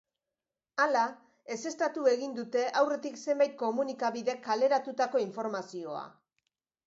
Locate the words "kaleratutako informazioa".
4.49-6.01